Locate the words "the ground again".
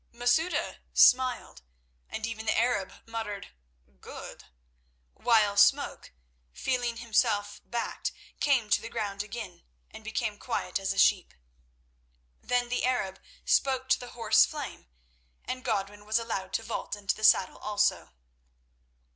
8.81-9.61